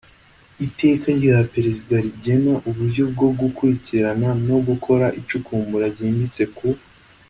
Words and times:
iteka 0.65 1.07
rya 1.19 1.37
perezida 1.53 1.93
rigena 2.05 2.53
uburyo 2.69 3.03
bwo 3.13 3.29
gukurikirana 3.39 4.27
no 4.47 4.57
gukora 4.67 5.05
icukumbura 5.19 5.85
ryimbitse 5.93 6.45
ku 6.57 6.67